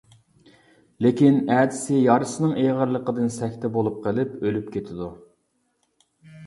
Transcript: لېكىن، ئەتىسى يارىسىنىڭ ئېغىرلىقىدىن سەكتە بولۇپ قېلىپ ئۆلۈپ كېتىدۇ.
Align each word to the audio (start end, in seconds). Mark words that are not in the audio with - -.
لېكىن، 1.05 1.37
ئەتىسى 1.57 1.99
يارىسىنىڭ 2.05 2.57
ئېغىرلىقىدىن 2.63 3.31
سەكتە 3.37 3.73
بولۇپ 3.77 4.01
قېلىپ 4.09 4.35
ئۆلۈپ 4.41 4.75
كېتىدۇ. 4.79 5.13